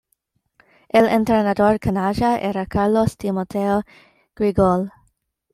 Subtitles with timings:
[0.89, 3.83] El entrenador "canalla" era Carlos Timoteo
[4.35, 4.91] Griguol.